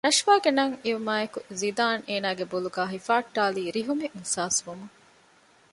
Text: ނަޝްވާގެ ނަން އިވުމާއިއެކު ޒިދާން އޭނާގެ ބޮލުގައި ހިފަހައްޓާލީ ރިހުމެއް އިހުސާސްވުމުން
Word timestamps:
ނަޝްވާގެ 0.07 0.51
ނަން 0.59 0.75
އިވުމާއިއެކު 0.83 1.39
ޒިދާން 1.59 2.03
އޭނާގެ 2.09 2.45
ބޮލުގައި 2.51 2.91
ހިފަހައްޓާލީ 2.93 3.63
ރިހުމެއް 3.75 4.15
އިހުސާސްވުމުން 4.15 4.95